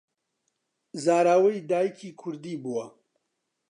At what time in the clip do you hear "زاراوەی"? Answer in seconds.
1.03-1.65